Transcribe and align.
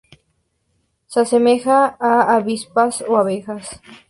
Se 1.05 1.19
asemejan 1.19 1.95
a 1.99 2.33
avispas 2.35 3.03
o 3.07 3.17
abejas. 3.17 3.79